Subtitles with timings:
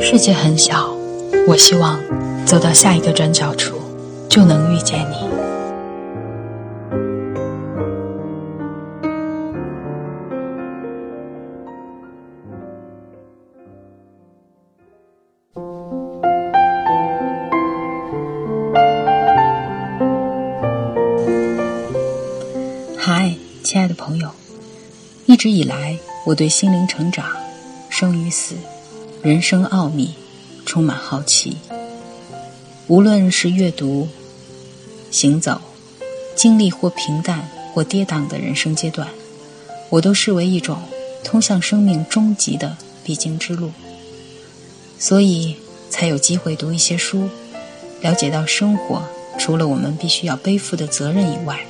[0.00, 0.94] 世界很小，
[1.48, 1.98] 我希望
[2.46, 3.76] 走到下一个转角处，
[4.28, 5.28] 就能遇见你。
[24.08, 24.30] 朋友，
[25.26, 27.26] 一直以来，我对心灵成长、
[27.90, 28.54] 生与死。
[29.20, 30.14] 人生奥秘，
[30.64, 31.58] 充满好奇。
[32.86, 34.08] 无论是阅读、
[35.10, 35.60] 行走、
[36.34, 39.06] 经历或平淡或跌宕的人生阶段，
[39.90, 40.78] 我都视为一种
[41.22, 43.72] 通向生命终极的必经之路。
[44.98, 45.56] 所以，
[45.90, 47.28] 才有机会读一些书，
[48.00, 49.02] 了解到生活
[49.38, 51.60] 除了我们必须要背负的责任以外，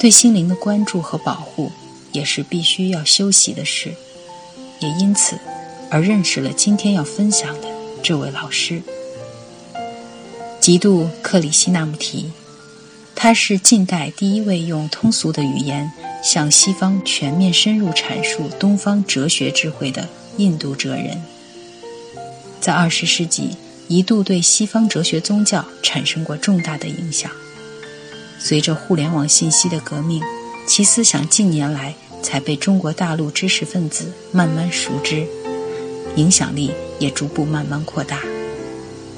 [0.00, 1.70] 对心灵的关注和保护
[2.10, 3.94] 也是必须要修习的事。
[4.80, 5.38] 也因此。
[5.92, 7.66] 而认识了今天要分享的
[8.00, 8.80] 这位老师，
[10.60, 12.30] 吉杜克里希纳穆提，
[13.16, 15.90] 他是近代第一位用通俗的语言
[16.22, 21.20] 向西方全面深入阐述东方哲学智慧的印度哲人。
[22.60, 23.56] 在二十世纪，
[23.88, 27.28] 一度对西方哲学宗教产生过重大的影响。
[28.42, 30.22] 随着互联网信息的革命，
[30.66, 35.26] 其思想近年来才被中国大陆知识分子慢慢熟知。
[36.16, 38.20] 影响力也逐步慢慢扩大，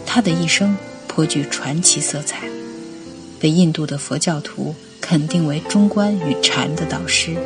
[0.04, 2.48] 他的一生颇具传奇色彩，
[3.38, 7.36] 被印度的佛教徒肯定为中观与禅的导师，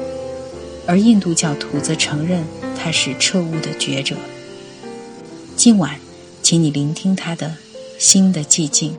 [0.86, 2.42] 而印度教徒则承认
[2.76, 4.16] 他是彻悟的觉者。
[5.56, 6.00] 今晚，
[6.42, 7.54] 请你聆听他的
[7.98, 8.96] 心的寂静，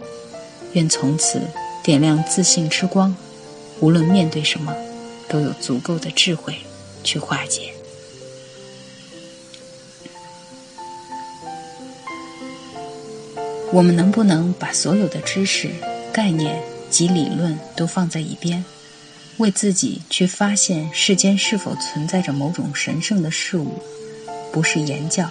[0.74, 1.42] 愿从此
[1.88, 3.16] 点亮自信之光，
[3.80, 4.76] 无论面对什么，
[5.30, 6.54] 都有足够的智慧
[7.02, 7.72] 去化解。
[13.72, 15.72] 我们能不能把所有的知识、
[16.12, 18.66] 概念及理论都放在一边，
[19.38, 23.82] 为自己去发现世间是否存在着某种神圣的事物？
[24.52, 25.30] 不是言教，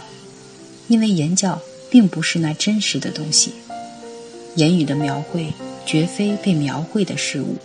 [0.88, 1.60] 因为言教
[1.90, 3.52] 并不是那真实的东西。
[4.54, 5.52] 言语的描绘
[5.86, 7.56] 绝非被描绘的事物。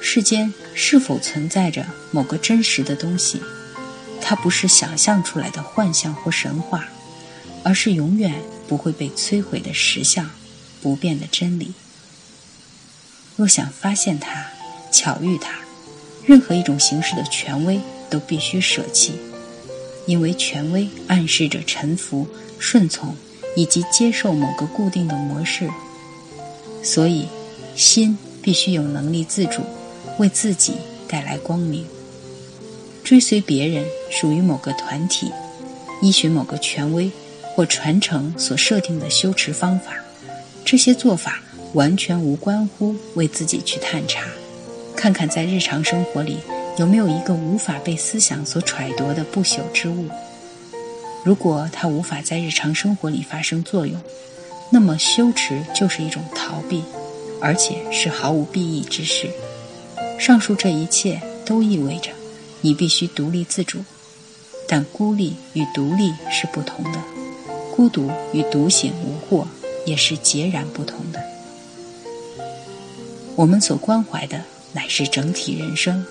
[0.00, 3.40] 世间是否存在着某个真实的东西？
[4.20, 6.88] 它不是想象出来的幻象或神话，
[7.62, 8.34] 而是永远。
[8.66, 10.30] 不会被摧毁的实相，
[10.80, 11.74] 不变的真理。
[13.36, 14.46] 若想发现它、
[14.90, 15.58] 巧遇它，
[16.24, 19.12] 任何一种形式的权威都必须舍弃，
[20.06, 22.26] 因为权威暗示着臣服、
[22.58, 23.14] 顺从
[23.54, 25.68] 以及接受某个固定的模式。
[26.84, 27.26] 所以，
[27.74, 29.62] 心必须有能力自主，
[30.18, 30.74] 为自己
[31.08, 31.84] 带来光明。
[33.02, 35.32] 追随别人，属于某个团体，
[36.00, 37.10] 依循某个权威。
[37.56, 39.92] 或传承所设定的修持方法，
[40.64, 41.40] 这些做法
[41.74, 44.24] 完全无关乎为自己去探查，
[44.96, 46.38] 看看在日常生活里
[46.78, 50.08] 有没有一个无法被思想所揣度的不朽之物。
[51.22, 54.00] 如果它无法在日常生活里发生作用，
[54.70, 56.82] 那么羞耻就是一种逃避，
[57.40, 59.30] 而且是毫无裨益之事。
[60.18, 62.10] 上述这一切都意味着
[62.60, 63.84] 你必须独立自主，
[64.68, 66.98] 但孤立与独立是不同的。
[67.74, 69.46] 孤独与独醒无惑
[69.84, 71.22] 也是截然不同的。
[73.36, 74.42] 我们所关怀的
[74.72, 76.04] 乃是整体人生，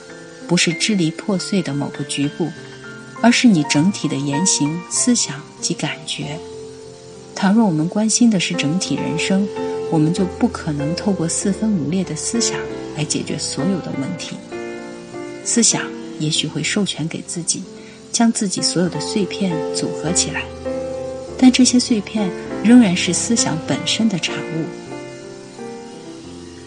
[0.48, 2.50] 不是支离破碎的某个局部，
[3.22, 6.38] 而是你整体的言行、思想及感觉。
[7.44, 9.46] 倘若我们关心的是整体人生，
[9.92, 12.58] 我们就不可能透过四分五裂的思想
[12.96, 14.38] 来解决所有的问题。
[15.44, 15.82] 思想
[16.20, 17.62] 也许会授权给自己，
[18.14, 20.46] 将自己所有的碎片组合起来。
[21.38, 22.32] 但这些碎片
[22.64, 24.64] 仍然是思想本身的产物。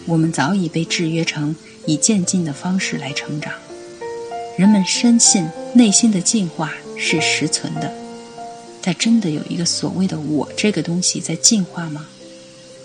[0.05, 1.55] 我们早已被制约成
[1.87, 3.51] 以渐进的方式来成长。
[4.55, 7.91] 人们深信内心的进化是实存的，
[8.87, 12.07] 但真的有一个所谓的“我”这个东西在进化吗？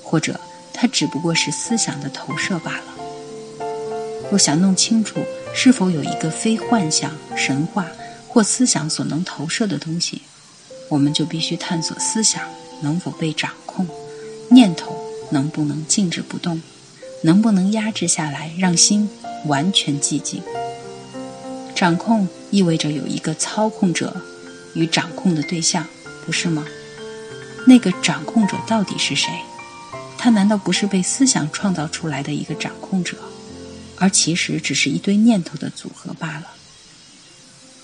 [0.03, 0.41] 或者
[0.73, 2.85] 它只不过是思想的投射罢了？
[4.29, 5.21] 若想弄清楚
[5.55, 7.87] 是否有一个非幻想、神话
[8.27, 10.23] 或思想所能投射的东西，
[10.89, 12.43] 我们就必须探索思想
[12.81, 13.87] 能否被掌控，
[14.51, 14.97] 念头
[15.31, 16.61] 能不能静止不动，
[17.23, 19.09] 能不能压制下来，让心
[19.47, 20.43] 完全寂静。
[21.77, 24.21] 掌控意味着有一个操控者
[24.75, 25.87] 与掌控的对象，
[26.25, 26.65] 不是吗？
[27.67, 29.31] 那个掌控者到底是谁？
[30.19, 33.17] 他难道不是被思想创造出来的一个掌控者，
[33.97, 36.47] 而其实只是一堆念头的组合罢了。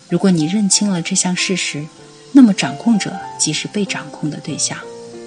[0.09, 1.85] 如果你认清了这项事实，
[2.33, 4.79] 那么掌控者即是被掌控的对象，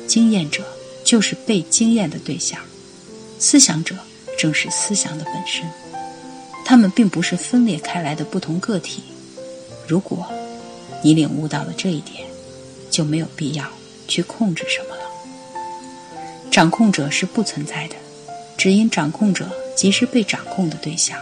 [0.08, 0.66] 经验者
[1.04, 2.60] 就是被经验的对象，
[3.40, 3.96] 思想者
[4.38, 5.70] 正是思想的本身。
[6.64, 9.04] 他们并不是分裂开来的不同个体。
[9.88, 10.26] 如果
[11.02, 12.28] 你领悟到了这一点，
[12.90, 13.66] 就没有必要
[14.08, 15.02] 去控制什么了。
[16.52, 17.96] 掌控者是不存在的，
[18.58, 21.18] 只因掌控者即是被掌控的对象。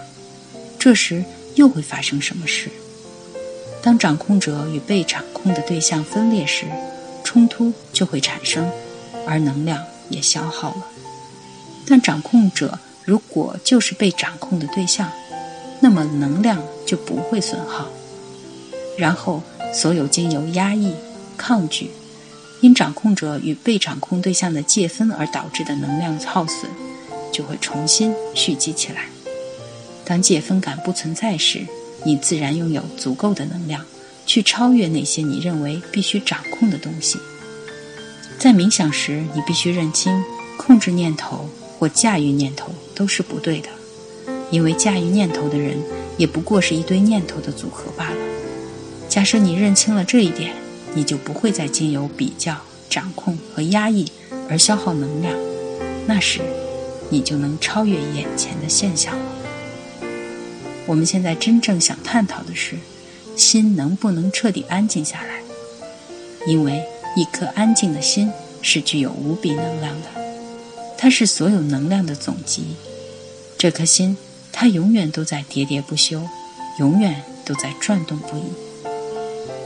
[0.77, 1.23] 这时
[1.55, 2.69] 又会发生什么事？
[3.81, 6.65] 当掌控者与被掌控的对象分裂时，
[7.23, 8.69] 冲突就会产生，
[9.25, 10.87] 而能量也消耗了。
[11.87, 15.09] 但掌控者如果就是被掌控的对象，
[15.79, 17.87] 那么能量就不会损耗。
[18.97, 19.41] 然后，
[19.73, 20.93] 所有经由压抑、
[21.37, 21.91] 抗拒，
[22.61, 26.69] 因掌控者与被掌控对象的界分而导致的能量耗损，
[27.31, 29.05] 就会重新蓄积起来。
[30.03, 31.65] 当界分感不存在时，
[32.03, 33.85] 你自然拥有足够的能量，
[34.25, 37.19] 去超越那些你认为必须掌控的东西。
[38.39, 40.23] 在冥想时，你必须认清，
[40.57, 43.69] 控制念头或驾驭念头都是不对的，
[44.49, 45.77] 因为驾驭念头的人
[46.17, 48.28] 也不过是一堆念头的组合罢了。
[49.09, 50.53] 假设你认清了这一点，
[50.93, 52.55] 你就不会再经由比较、
[52.87, 54.05] 掌控和压抑
[54.47, 55.35] 而消耗能量，
[56.05, 56.41] 那时，
[57.09, 59.25] 你就能超越眼前的现象了。
[60.85, 62.77] 我们现在真正想探讨的是，
[63.35, 65.41] 心能不能彻底安静下来？
[66.45, 66.83] 因为
[67.15, 70.07] 一颗安静的心是具有无比能量的，
[70.99, 72.75] 它是所有能量的总集。
[73.57, 74.15] 这颗心，
[74.51, 76.21] 它永远都在喋喋不休，
[76.77, 78.68] 永远都在转动不已。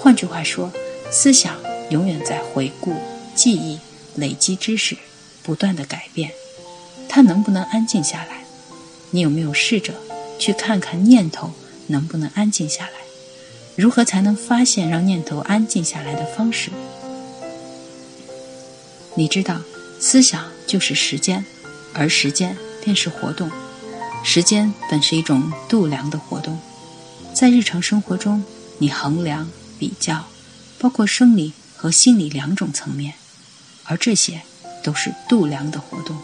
[0.04, 0.70] 换句话说，
[1.10, 1.56] 思想
[1.90, 2.94] 永远在回顾、
[3.36, 3.80] 记忆、
[4.16, 4.98] 累积知识，
[5.44, 6.30] 不断的改变。
[7.08, 8.44] 它能不能安静下来？
[9.12, 9.94] 你有没有试着？
[10.38, 11.52] 去看看念头
[11.88, 12.92] 能不能安静下来，
[13.78, 16.70] 如何才能发现让念头安静下来的方式？
[19.16, 19.62] 你知道，
[20.02, 21.46] 思想就是时间，
[21.94, 23.50] 而时间便是活动。
[24.22, 26.60] 时间本是一种度量的活动，
[27.34, 28.44] 在日常生活中，
[28.80, 29.50] 你衡量、
[29.84, 30.24] 比较，
[30.80, 33.16] 包括生理和心理两种层面，
[33.84, 34.44] 而这些
[34.82, 36.16] 都是度量的活动。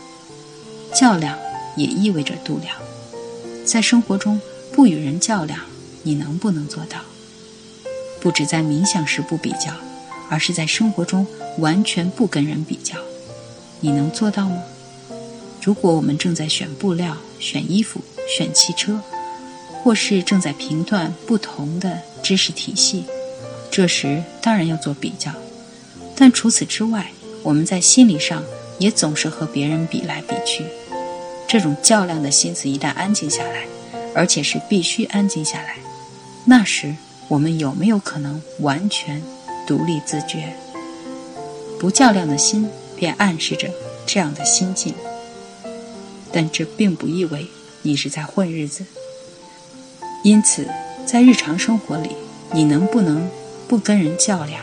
[0.95, 1.37] 较量
[1.75, 2.73] 也意味着度量。
[3.65, 4.39] 在生活中
[4.71, 5.59] 不与人较量，
[6.03, 6.99] 你能不能做到？
[8.21, 9.73] 不止在冥想时不比较，
[10.29, 11.27] 而是在生活中
[11.57, 12.95] 完全不跟人比较，
[13.81, 14.63] 你能做到吗？
[15.61, 17.99] 如果我们正在选布料、选衣服、
[18.37, 19.01] 选汽车，
[19.83, 23.03] 或是正在评断不同的知识体系，
[23.71, 25.31] 这时当然要做比较。
[26.15, 27.11] 但除此之外，
[27.43, 28.43] 我们在心理上
[28.77, 30.65] 也总是和别人比来比去。
[31.47, 33.65] 这种较量的心思一旦安静下来，
[34.13, 35.77] 而且是必须安静下来，
[36.45, 36.95] 那时
[37.27, 39.23] 我们有没有可能完全
[39.65, 40.53] 独立自觉？
[41.79, 43.69] 不较量的心便暗示着
[44.05, 44.93] 这样的心境，
[46.31, 47.47] 但这并不意味
[47.81, 48.85] 你是在混日子。
[50.23, 50.67] 因此，
[51.05, 52.09] 在日常生活里，
[52.51, 53.29] 你能不能
[53.69, 54.61] 不跟人较量？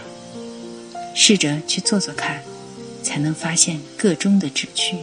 [1.14, 2.42] 试着去做做看，
[3.02, 4.98] 才能发现个中的旨趣。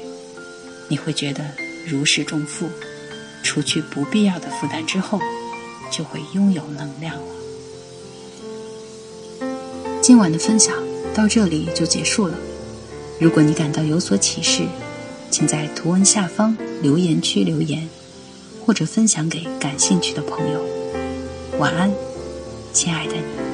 [0.88, 1.44] 你会觉得。
[1.86, 2.70] 如释重负，
[3.44, 5.20] 除去不必要的负担之后，
[5.92, 7.22] 就会拥有能量了。
[10.02, 10.74] 今晚的分享
[11.14, 12.38] 到这里就结束了。
[13.20, 14.64] 如果你感到有所启示，
[15.30, 17.90] 请在图文下方留言区留言，
[18.66, 20.66] 或者分享给感兴趣的朋友。
[21.60, 21.92] 晚安，
[22.72, 23.53] 亲爱的你。